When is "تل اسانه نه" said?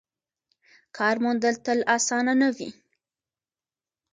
1.65-2.49